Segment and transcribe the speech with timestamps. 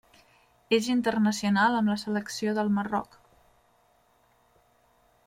[0.77, 3.21] És internacional amb la selecció del Marroc.